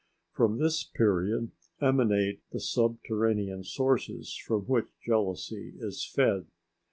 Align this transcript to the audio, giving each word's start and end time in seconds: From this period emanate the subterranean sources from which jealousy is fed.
From 0.31 0.57
this 0.57 0.83
period 0.83 1.51
emanate 1.79 2.41
the 2.51 2.59
subterranean 2.59 3.63
sources 3.63 4.35
from 4.35 4.61
which 4.63 4.87
jealousy 5.05 5.73
is 5.77 6.03
fed. 6.03 6.47